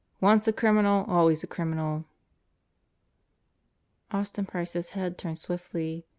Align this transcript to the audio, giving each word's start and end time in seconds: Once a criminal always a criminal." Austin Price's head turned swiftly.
Once 0.19 0.47
a 0.47 0.51
criminal 0.51 1.05
always 1.07 1.43
a 1.43 1.45
criminal." 1.45 2.05
Austin 4.09 4.47
Price's 4.47 4.89
head 4.97 5.15
turned 5.15 5.37
swiftly. 5.37 6.07